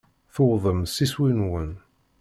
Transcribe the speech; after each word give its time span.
Tuwḍem 0.33 0.81
s 0.93 0.95
iswi-nwen. 1.05 1.71